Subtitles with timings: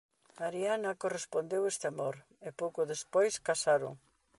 [0.45, 2.15] Ariadna correspondeu este amor
[2.47, 3.93] e pouco despois casaron.